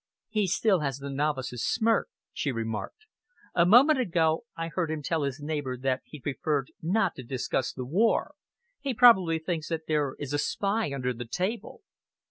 [0.29, 3.05] "He still has the novice's smirk," she remarked.
[3.53, 7.71] "A moment ago I heard him tell his neighbour that he preferred not to discuss
[7.71, 8.33] the war.
[8.79, 11.83] He probably thinks that there is a spy under the table."